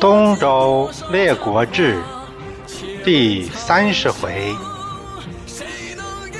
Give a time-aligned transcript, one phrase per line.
[0.00, 2.02] 东周列国志
[3.04, 4.56] 第三十回：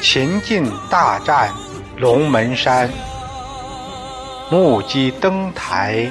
[0.01, 1.53] 秦晋大战
[1.99, 2.89] 龙门山，
[4.51, 6.11] 目击登台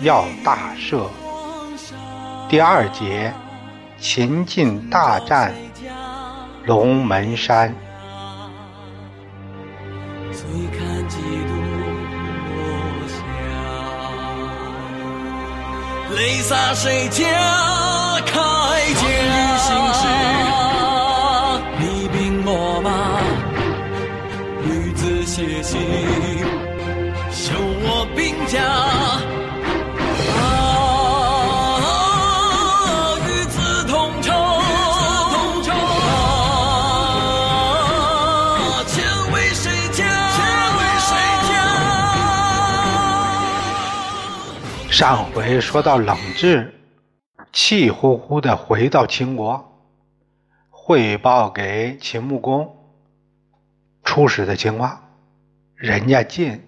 [0.00, 1.02] 要大赦。
[2.48, 3.34] 第二节：
[4.00, 5.52] 秦晋大战
[6.64, 7.74] 龙门山。
[16.18, 17.24] 泪洒谁家
[18.26, 18.34] 铠
[18.94, 19.00] 甲？
[21.78, 22.90] 你兵我马，
[24.64, 25.78] 女子写信，
[27.30, 28.97] 修我兵家。
[44.98, 46.74] 上回说到冷智
[47.52, 49.86] 气呼呼的回到秦国，
[50.70, 52.76] 汇报给秦穆公
[54.02, 55.08] 出使的情况。
[55.76, 56.66] 人家晋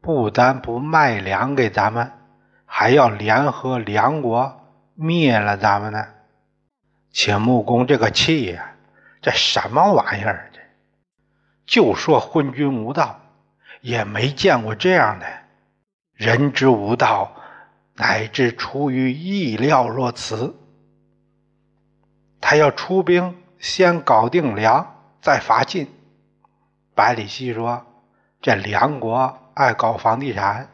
[0.00, 2.12] 不但不卖粮给咱们，
[2.66, 4.60] 还要联合梁国
[4.94, 6.06] 灭了咱们呢。
[7.10, 8.76] 秦穆公这个气呀，
[9.20, 10.52] 这什么玩意儿？
[10.52, 10.60] 这
[11.66, 13.18] 就说昏君无道，
[13.80, 15.26] 也没见过这样的
[16.14, 17.32] 人之无道。
[17.94, 20.56] 乃至出于意料若此，
[22.40, 25.86] 他要出兵，先搞定梁，再伐晋。
[26.94, 27.84] 百里奚说
[28.40, 30.68] ：“这梁国爱搞房地产，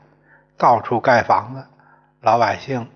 [0.57, 1.67] 到处盖房子，
[2.21, 2.89] 老百姓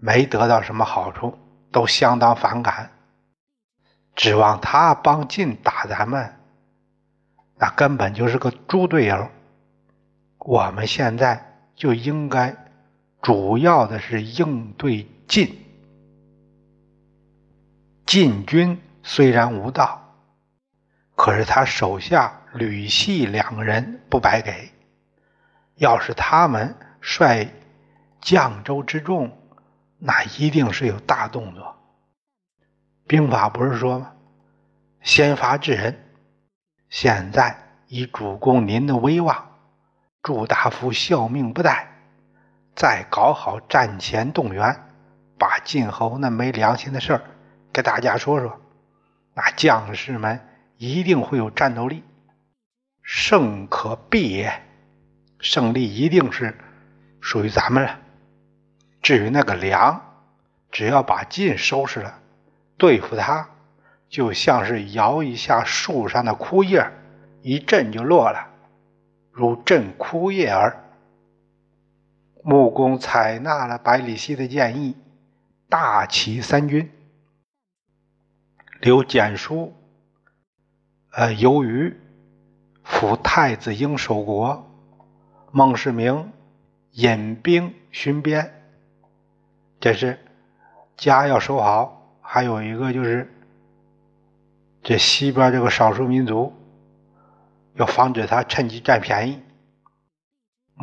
[0.00, 1.38] 没得到什么好处，
[1.70, 2.90] 都相当反感。
[4.16, 6.40] 指望他帮晋打咱们，
[7.58, 9.28] 那根本就是个猪队友。
[10.38, 12.56] 我们现在就应该。”
[13.22, 15.56] 主要的是应对晋。
[18.04, 20.16] 晋军虽然无道，
[21.14, 24.70] 可是他手下吕系两个人不白给。
[25.76, 27.48] 要是他们率
[28.20, 29.38] 绛州之众，
[29.98, 31.76] 那一定是有大动作。
[33.06, 34.12] 兵法不是说吗？
[35.00, 35.96] 先发制人。
[36.90, 37.56] 现在
[37.86, 39.58] 以主公您的威望，
[40.22, 41.86] 祝大夫效命不怠。
[42.74, 44.84] 再搞好战前动员，
[45.38, 47.22] 把晋侯那没良心的事儿
[47.72, 48.60] 给大家说说，
[49.34, 50.40] 那将士们
[50.78, 52.02] 一定会有战斗力，
[53.02, 54.62] 胜可必也，
[55.38, 56.56] 胜利一定是
[57.20, 57.98] 属于咱们了。
[59.02, 60.00] 至于那个梁，
[60.70, 62.20] 只要把晋收拾了，
[62.78, 63.48] 对付他
[64.08, 66.90] 就像是摇一下树上的枯叶，
[67.42, 68.48] 一震就落了，
[69.30, 70.78] 如震枯叶儿。
[72.42, 74.96] 穆公采纳了百里奚的建议，
[75.68, 76.90] 大齐三军。
[78.80, 79.72] 留简书，
[81.12, 81.96] 呃，由于
[82.82, 84.68] 辅太子婴守国，
[85.52, 86.32] 孟世明
[86.90, 88.52] 引兵巡边。
[89.78, 90.18] 这是
[90.96, 93.32] 家要守好，还有一个就是
[94.82, 96.52] 这西边这个少数民族，
[97.74, 99.40] 要防止他趁机占便宜。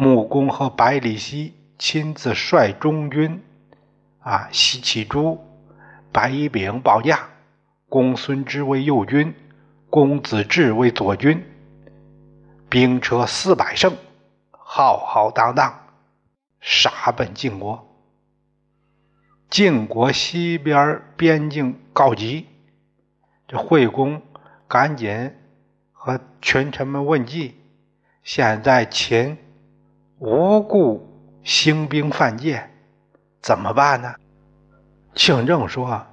[0.02, 3.44] 穆公和百里奚亲自率中军，
[4.22, 5.38] 啊，西乞诸、
[6.14, 7.28] 白乙丙保驾，
[7.90, 9.36] 公孙支为右军，
[9.90, 11.44] 公子至为左军，
[12.70, 13.94] 兵车四百乘，
[14.52, 15.78] 浩浩荡荡，
[16.62, 17.86] 杀奔晋国。
[19.50, 22.48] 晋国西边边境告急，
[23.50, 24.22] 这惠公
[24.66, 25.36] 赶紧
[25.92, 27.60] 和群臣们问计，
[28.24, 29.38] 现在秦。
[30.22, 31.08] 无故
[31.44, 32.70] 兴兵犯界，
[33.42, 34.16] 怎么办呢？
[35.16, 36.06] 庆正说：“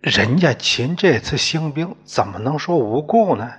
[0.00, 3.50] 人家秦这次兴兵，怎么能说无故呢？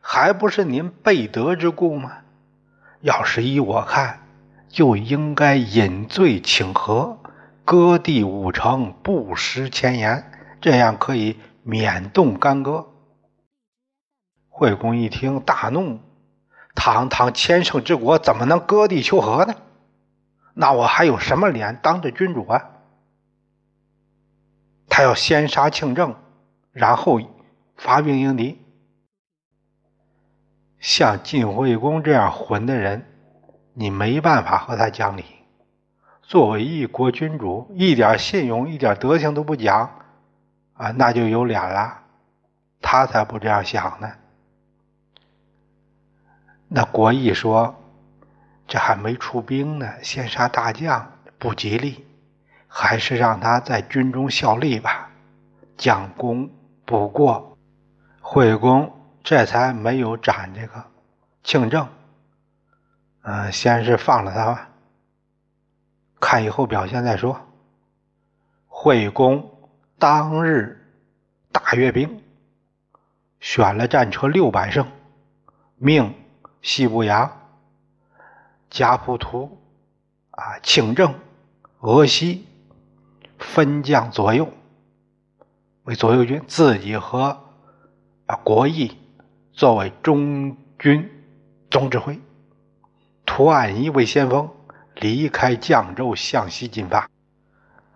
[0.00, 2.10] 还不是您备德之故吗？
[3.02, 4.18] 要是依我看，
[4.66, 7.18] 就应该引罪请和，
[7.66, 12.88] 割地五城，不失前言，这样可以免动干戈。”
[14.48, 15.98] 惠公一听，大怒。
[16.74, 19.54] 堂堂千乘之国，怎么能割地求和呢？
[20.54, 22.70] 那我还有什么脸当着君主啊？
[24.88, 26.16] 他要先杀庆正，
[26.72, 27.20] 然后
[27.76, 28.60] 发兵迎敌。
[30.78, 33.06] 像晋惠公这样混的人，
[33.74, 35.24] 你没办法和他讲理。
[36.22, 39.90] 作为一国君主，一点信用、一点德行都不讲
[40.74, 41.98] 啊，那就有脸了。
[42.80, 44.10] 他才不这样想呢。
[46.72, 47.74] 那国义说
[48.68, 52.06] ：“这还没出兵呢，先杀大将不吉利。
[52.72, 55.10] 还是让他在军中效力吧，
[55.76, 56.48] 将功
[56.84, 57.58] 补过。
[58.20, 58.92] 惠公
[59.24, 60.84] 这才没有斩这个
[61.42, 61.88] 庆正，
[63.22, 64.68] 嗯，先是放了他吧，
[66.20, 67.40] 看以后表现再说。
[68.68, 69.50] 惠公
[69.98, 70.88] 当日
[71.50, 72.22] 大阅兵，
[73.40, 74.86] 选了战车六百乘，
[75.76, 76.14] 命
[76.62, 77.40] 西部阳、
[78.68, 79.58] 贾普图、
[80.30, 81.14] 啊清正、
[81.80, 82.46] 俄西
[83.38, 84.52] 分将左右，
[85.84, 87.38] 为左右军，自己和
[88.26, 88.98] 啊国义
[89.52, 91.10] 作为中军
[91.70, 92.20] 总指挥，
[93.24, 94.50] 图案一为先锋，
[94.94, 97.08] 离开绛州向西进发。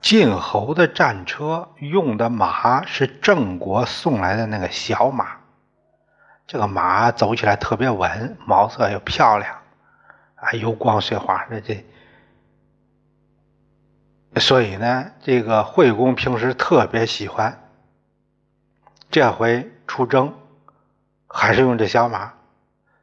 [0.01, 5.39] 晋侯的战车用的马是郑国送来的那个小马，
[6.47, 9.57] 这个马走起来特别稳，毛色又漂亮，
[10.37, 11.85] 啊，油光水滑的这，
[14.37, 17.61] 所以呢，这个惠公平时特别喜欢。
[19.11, 20.35] 这回出征
[21.29, 22.33] 还是用这小马，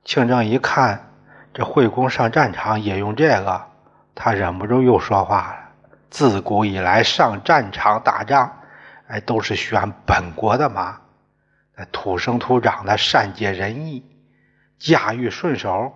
[0.03, 1.09] 庆正一看
[1.53, 3.65] 这惠公上战场也用这个，
[4.13, 5.57] 他忍不住又说话了。
[6.09, 8.51] 自古以来，上战场打仗，
[9.07, 10.99] 哎，都是选本国的马，
[11.91, 14.03] 土生土长的，善解人意，
[14.77, 15.93] 驾驭顺手，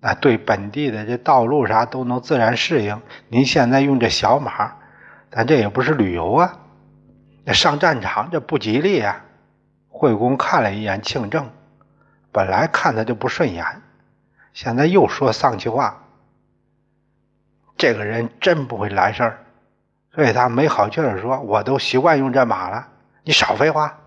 [0.00, 3.00] 那对本地的这道路啥都能自然适应。
[3.28, 4.76] 您现在用这小马，
[5.30, 6.58] 咱这也不是旅游啊，
[7.44, 9.24] 那上战场这不吉利啊。
[9.88, 11.50] 惠公看了一眼庆正，
[12.32, 13.64] 本来看他就不顺眼，
[14.52, 16.02] 现在又说丧气话。
[17.76, 19.38] 这个人真不会来事儿，
[20.12, 22.88] 所以他没好气儿说：“我都习惯用这马了，
[23.22, 23.98] 你少废话。”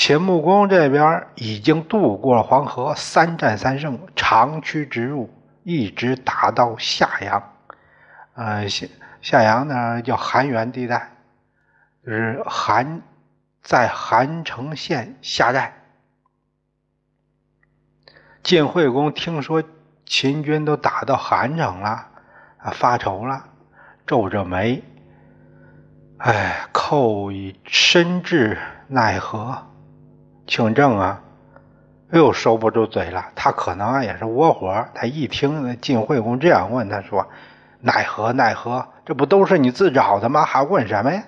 [0.00, 5.28] 秦穆公这边已经渡过了黄河，三战三胜，长驱直入，
[5.62, 7.52] 一直打到夏阳。
[8.32, 8.86] 呃，夏
[9.20, 11.10] 夏阳呢叫韩原地带，
[12.02, 13.02] 就是韩
[13.62, 15.74] 在韩城县下寨。
[18.42, 19.62] 晋惠公听说。
[20.06, 22.08] 秦军都打到韩城了，
[22.56, 23.44] 啊，发愁了，
[24.06, 24.82] 皱着眉，
[26.16, 28.58] 哎，寇以深至，
[28.88, 29.69] 奈何？
[30.50, 31.22] 庆正啊，
[32.10, 33.30] 又收不住嘴了。
[33.36, 37.28] 他可能也是窝火，他一听晋惠公这样问，他说
[37.78, 38.32] ：“奈何？
[38.32, 38.88] 奈何？
[39.06, 40.44] 这不都是你自找的吗？
[40.44, 41.22] 还问什么呀？”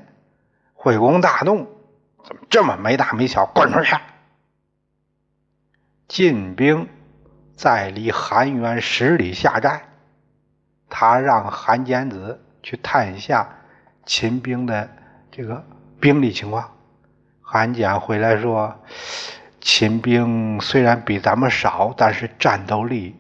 [0.75, 1.69] 惠公大怒
[2.27, 3.47] ：“怎么这么没大没小？
[3.47, 3.97] 滚出去！”
[6.09, 6.89] 晋兵。
[7.55, 9.83] 在离韩原十里下寨，
[10.89, 13.57] 他让韩简子去探一下
[14.05, 14.89] 秦兵的
[15.31, 15.65] 这个
[16.01, 16.73] 兵力情况。
[17.54, 18.75] 韩简回来说，
[19.60, 23.14] 秦兵虽然比咱们少，但是战斗力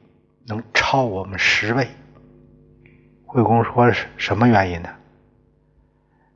[0.46, 1.86] 能超我们十倍。
[3.26, 4.88] 惠公说是什么原因呢？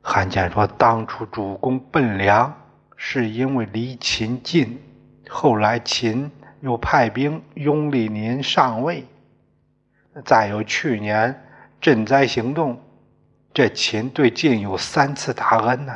[0.03, 2.55] 韩简说，当初主公奔梁
[2.95, 4.79] 是因为离秦近，
[5.27, 6.29] 后来秦。
[6.61, 9.05] 又派兵拥立您上位，
[10.25, 11.43] 再有去年
[11.79, 12.79] 赈灾行动，
[13.53, 15.95] 这秦对晋有三次大恩呢，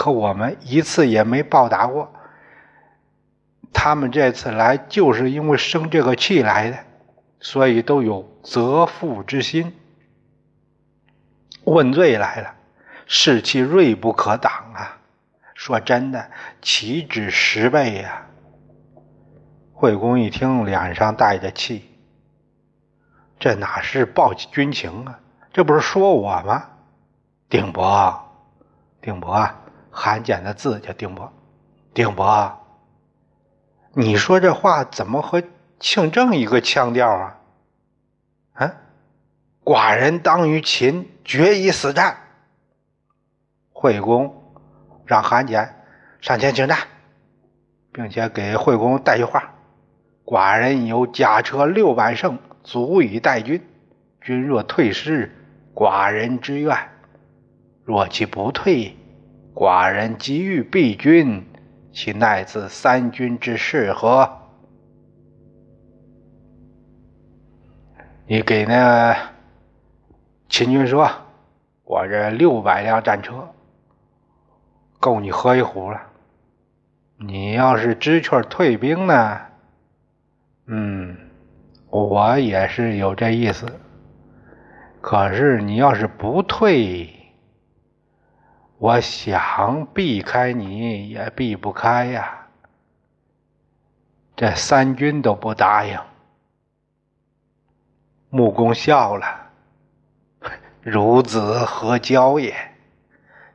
[0.00, 2.10] 可我们一次也没报答过。
[3.70, 6.78] 他们这次来就是因为生这个气来的，
[7.38, 9.76] 所以都有责父之心。
[11.64, 12.54] 问罪来了，
[13.06, 14.96] 士气锐不可挡啊！
[15.54, 16.30] 说真的，
[16.62, 18.26] 岂止十倍呀？
[19.74, 21.84] 惠公一听，脸上带着气。
[23.38, 25.20] 这哪是报军情啊？
[25.52, 26.70] 这不是说我吗？
[27.50, 28.18] 丁伯，
[29.02, 29.46] 丁伯，
[29.90, 31.32] 韩简的字叫丁伯。
[31.92, 32.56] 丁伯，
[33.92, 35.42] 你说这话怎么和
[35.80, 37.36] 庆正一个腔调啊？
[38.52, 38.72] 啊，
[39.64, 42.16] 寡人当与秦决一死战。
[43.72, 44.54] 惠公
[45.04, 45.82] 让韩简
[46.20, 46.78] 上前请战，
[47.92, 49.54] 并且给惠公带句话。
[50.24, 53.66] 寡人有甲车六百乘，足以带军。
[54.20, 55.34] 君若退师，
[55.74, 56.76] 寡人之愿；
[57.84, 58.96] 若其不退，
[59.54, 61.44] 寡人急欲避军，
[61.92, 64.30] 其奈自三军之事何？
[68.26, 69.16] 你给那
[70.48, 71.10] 秦军说，
[71.84, 73.48] 我这六百辆战车
[74.98, 76.00] 够你喝一壶了。
[77.18, 79.40] 你要是知趣退兵呢？
[80.66, 81.16] 嗯，
[81.90, 83.66] 我也是有这意思。
[85.00, 87.10] 可是你要是不退，
[88.80, 92.46] 我想避开你也避不开呀。
[94.34, 95.98] 这三军都不答应。
[98.30, 99.50] 穆公笑了，
[100.82, 102.54] 孺子何教也？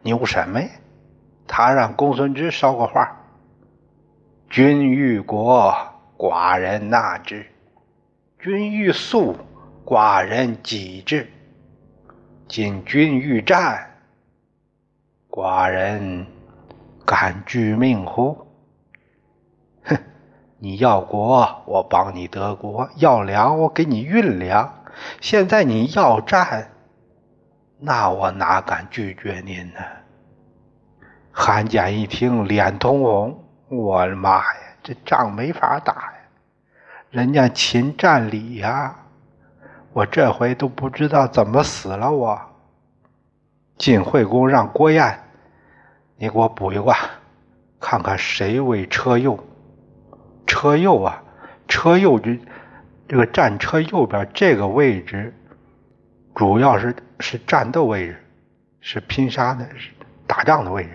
[0.04, 0.70] 牛什么呀？
[1.48, 3.20] 他让公孙支捎个话：
[4.48, 5.76] 君欲国，
[6.20, 7.48] 寡人纳之；
[8.38, 9.36] 君欲速，
[9.84, 11.28] 寡人己之。
[12.48, 13.95] 今君欲战，
[15.36, 16.26] 寡人
[17.06, 18.48] 敢拒命乎？
[19.84, 19.98] 哼！
[20.60, 24.74] 你要国，我帮你得国；要粮，我给你运粮。
[25.20, 26.72] 现在你要战，
[27.80, 29.82] 那我哪敢拒绝您呢？
[31.34, 33.44] 韩简一听，脸通红。
[33.68, 36.14] 我的妈呀，这仗没法打呀！
[37.10, 38.96] 人家秦占理呀，
[39.92, 42.10] 我这回都不知道怎么死了。
[42.10, 42.40] 我
[43.78, 45.20] 晋惠公让郭燕，
[46.18, 46.96] 你给我补一卦，
[47.80, 49.38] 看看谁为车右。
[50.48, 51.22] 车右啊，
[51.68, 52.40] 车右这
[53.08, 55.34] 这个战车右边这个位置，
[56.34, 58.18] 主要是是战斗位置，
[58.80, 59.90] 是拼杀的，是
[60.26, 60.90] 打仗的位置。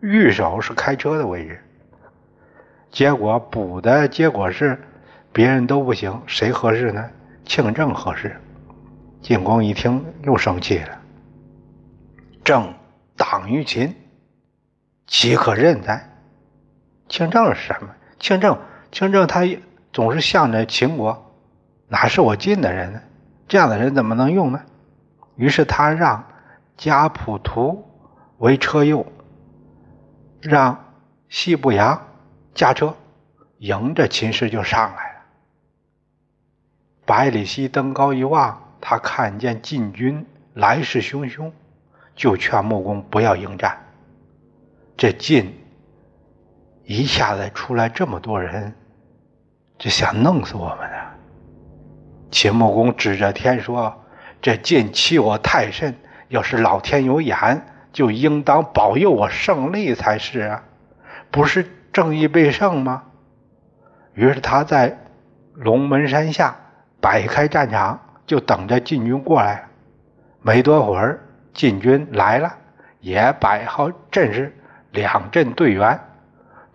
[0.00, 1.62] 御手是开车的位置。
[2.90, 4.80] 结果补的结果是，
[5.32, 7.08] 别人都不行，谁合适呢？
[7.44, 8.36] 庆正合适。
[9.22, 11.00] 晋公一听又生气了。
[12.44, 12.72] 正
[13.16, 13.94] 党于秦，
[15.06, 16.10] 岂可任哉？
[17.08, 17.94] 清正是什么？
[18.18, 18.58] 清正。
[18.92, 19.42] 清正他
[19.92, 21.34] 总是向着秦国，
[21.88, 23.00] 哪是我晋的人呢？
[23.46, 24.62] 这样的人怎么能用呢？
[25.36, 26.24] 于是他让
[26.76, 27.84] 家仆图
[28.38, 29.04] 为车右，
[30.40, 30.92] 让
[31.28, 32.08] 西部阳
[32.54, 32.94] 驾车，
[33.58, 35.20] 迎着秦师就上来了。
[37.04, 41.52] 百里奚登高一望，他看见晋军来势汹汹，
[42.14, 43.85] 就劝穆公不要迎战。
[44.96, 45.62] 这晋。
[46.84, 48.72] 一下子出来这么多人，
[49.76, 50.96] 就想弄死我们呢。
[52.30, 54.04] 秦穆公指着天说
[54.40, 55.96] ：“这晋欺我太甚，
[56.28, 60.62] 要是老天有眼，就应当保佑我胜利才是啊！
[61.30, 63.02] 不是正义倍胜吗？”
[64.14, 64.96] 于是他在
[65.54, 66.56] 龙门山下
[67.00, 69.66] 摆开战场，就等着晋军过来。
[70.40, 71.20] 没多会儿，
[71.52, 72.54] 晋军来了，
[73.00, 74.56] 也摆好阵势，
[74.96, 76.00] 两阵对圆。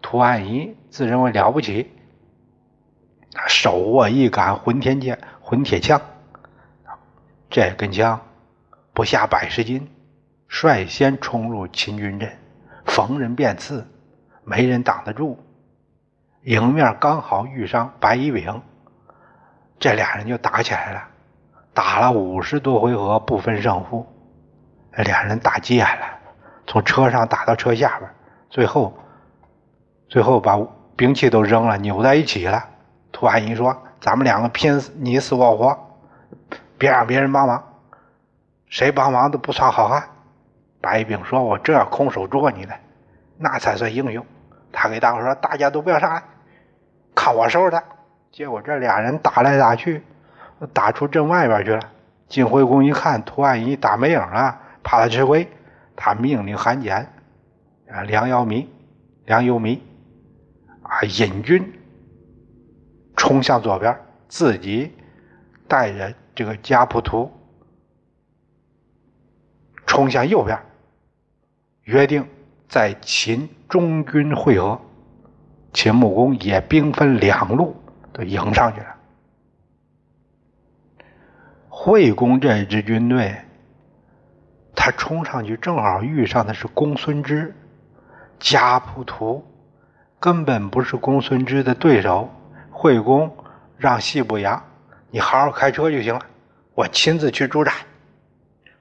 [0.01, 1.91] 屠岸仪自认为了不起，
[3.47, 6.01] 手握一杆混天剑、混铁枪，
[7.49, 8.19] 这根枪
[8.93, 9.87] 不下百十斤，
[10.47, 12.35] 率先冲入秦军阵，
[12.85, 13.87] 逢人便刺，
[14.43, 15.37] 没人挡得住。
[16.43, 18.59] 迎面刚好遇上白乙丙，
[19.77, 21.03] 这俩人就打起来了，
[21.75, 24.07] 打了五十多回合不分胜负，
[24.95, 26.05] 俩人打急眼了，
[26.71, 28.09] 从车上打到车下边，
[28.49, 28.97] 最后。
[30.07, 30.57] 最后把
[30.95, 32.65] 兵器都扔了，扭在一起了。
[33.11, 35.77] 屠岸仪说：“咱们两个拼死，你死我活，
[36.77, 37.61] 别让别人帮忙，
[38.67, 40.01] 谁帮忙都不算好汉。”
[40.79, 42.73] 白乙丙说：“我这要空手捉你呢，
[43.37, 44.25] 那才算英雄。”
[44.71, 46.23] 他给大伙说：“大家都不要上来，
[47.13, 47.83] 看我收拾他。”
[48.31, 50.01] 结果这俩人打来打去，
[50.71, 51.81] 打出阵外边去了。
[52.29, 55.49] 晋惠公一看屠岸仪打没影了，怕他吃亏，
[55.95, 57.07] 他命令韩简、
[57.89, 58.67] 啊梁瑶弥、
[59.25, 59.81] 梁幽弥。
[60.83, 61.03] 啊！
[61.03, 61.71] 引军
[63.15, 64.91] 冲向左边，自己
[65.67, 67.31] 带着这个家仆图
[69.85, 70.59] 冲向右边，
[71.83, 72.27] 约定
[72.67, 74.81] 在秦中军会合。
[75.71, 77.75] 秦穆公也兵分两路，
[78.11, 78.95] 都迎上去了。
[81.69, 83.37] 惠公这支军队，
[84.83, 87.55] 他冲上去，正好遇上的是公孙支、
[88.39, 89.45] 家仆图。
[90.19, 92.27] 根本不是公孙支的对手。
[92.71, 93.31] 惠公
[93.77, 94.59] 让细不扬，
[95.11, 96.21] 你好好开车就行了，
[96.73, 97.71] 我亲自去助战。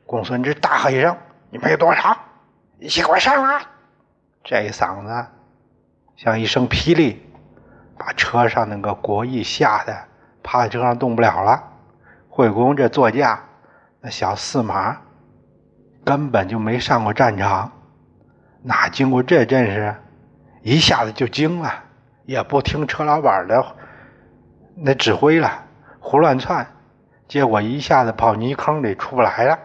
[0.07, 1.15] 公孙支大喝一声
[1.53, 2.17] ：“你们有多少？
[2.79, 3.61] 一起给我上来！”
[4.43, 5.27] 这一嗓子
[6.17, 7.23] 像一声霹雳，
[7.99, 9.95] 把车上那个国义吓得
[10.43, 11.63] 趴在车上动不了了。
[12.31, 13.39] 惠公这座驾，
[14.01, 14.97] 那小四马
[16.05, 17.71] 根本就没上过战场，
[18.63, 19.95] 哪经过这阵势？
[20.63, 21.73] 一下子就惊了，
[22.27, 23.65] 也不听车老板的
[24.75, 25.65] 那指挥了，
[25.99, 26.67] 胡乱窜，
[27.29, 29.59] 结果一下子跑泥坑里出不来了。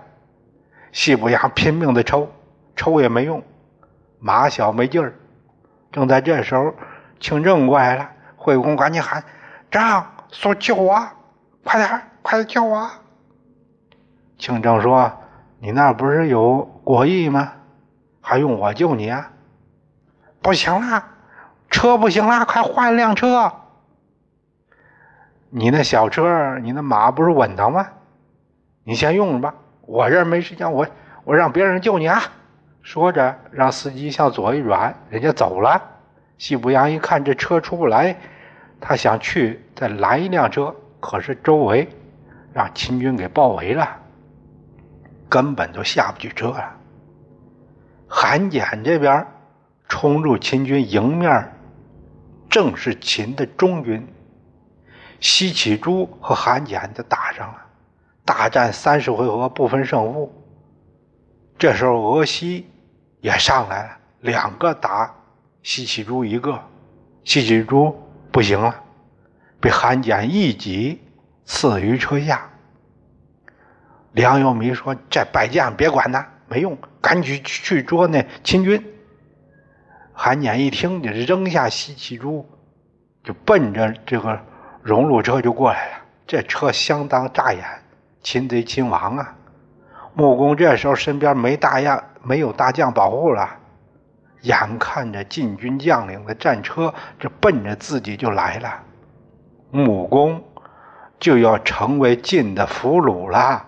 [0.92, 2.32] 西伯牙拼命的抽，
[2.76, 3.44] 抽也没用，
[4.20, 5.14] 马小没劲儿。
[5.92, 6.74] 正在这时候，
[7.20, 9.24] 清正过来了，惠公赶紧喊
[9.72, 11.06] ：“张，说救我，
[11.64, 12.90] 快点，快点救我！”
[14.38, 15.12] 清正说
[15.60, 17.54] ：“你那不是有国义吗？
[18.22, 19.32] 还用我救你啊？”
[20.42, 21.04] 不行了，
[21.70, 23.52] 车不行了，快换辆车。
[25.50, 27.88] 你那小车，你那马不是稳当吗？
[28.84, 30.86] 你先用着吧，我这儿没时间，我
[31.24, 32.22] 我让别人救你啊！
[32.84, 35.82] 说着，让司机向左一转，人家走了。
[36.38, 38.16] 西伯阳一看这车出不来，
[38.80, 41.88] 他想去再拦一辆车，可是周围
[42.54, 43.98] 让秦军给包围了，
[45.30, 46.76] 根本就下不去车了。
[48.08, 49.26] 韩简这边
[49.88, 51.52] 冲入秦军迎面，
[52.50, 54.08] 正是秦的中军。
[55.20, 57.66] 西起珠和韩简就打上了，
[58.24, 60.32] 大战三十回合不分胜负。
[61.58, 62.70] 这时候俄西
[63.22, 65.14] 也上来了，两个打
[65.64, 66.60] 西起珠一个，
[67.24, 67.98] 西起珠
[68.32, 68.76] 不行了，
[69.60, 71.02] 被韩简一戟
[71.46, 72.48] 刺于车下。
[74.16, 78.84] 梁友弥说：“这败将别管他，没用，赶紧去捉那秦军。”
[80.14, 82.50] 韩简一听，就扔下西岐珠，
[83.24, 84.40] 就奔着这个。
[84.82, 85.94] 荣禄车就过来了，
[86.28, 87.64] 这车相当扎眼，
[88.22, 89.36] 擒贼擒王啊！
[90.14, 93.50] 穆公这时候身边没大将，没有大将保护了，
[94.42, 98.80] 眼看着晋军将领的战车这奔着自己就来了，
[99.72, 100.42] 穆公
[101.20, 103.66] 就要成为晋的俘虏了。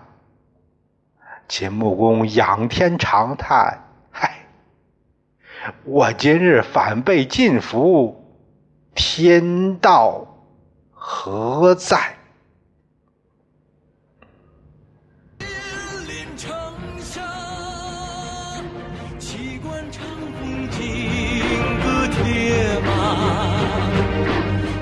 [1.48, 4.46] 秦穆公仰天长叹：“嗨，
[5.84, 8.22] 我今日反被晋服，
[8.94, 10.26] 天道！”
[10.92, 12.14] 何在？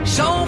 [0.04, 0.46] 韶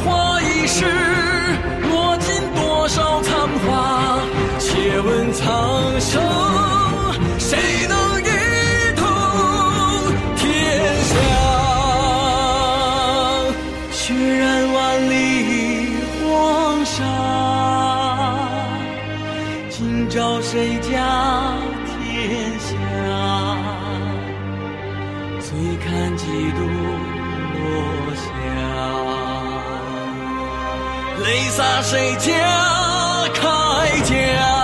[31.59, 32.33] 洒谁家
[33.35, 34.58] 铠甲？